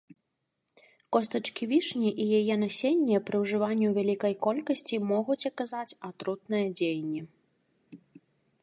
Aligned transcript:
Костачкі 1.17 1.63
вішні 1.73 2.09
і 2.23 2.25
яе 2.39 2.55
насенне 2.63 3.19
пры 3.27 3.43
ўжыванні 3.43 3.85
ў 3.91 3.99
вялікай 3.99 4.33
колькасці 4.47 4.95
могуць 5.13 5.41
аказаць 5.53 5.89
атрутнае 6.11 6.65
дзеянне. 6.83 7.21